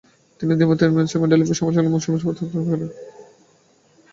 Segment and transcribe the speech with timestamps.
[0.39, 2.89] তিনি Dmitri Ivanovich মেন্ডেলিফের সমসাময়িককালে মৌলসমূহের পর্যায় সূত্র প্রদান করেন।